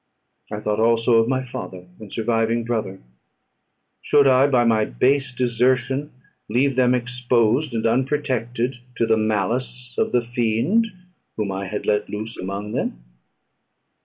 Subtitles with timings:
[0.51, 3.01] I thought also of my father, and surviving brother:
[4.01, 6.11] should I by my base desertion
[6.49, 10.87] leave them exposed and unprotected to the malice of the fiend
[11.37, 13.03] whom I had let loose among them?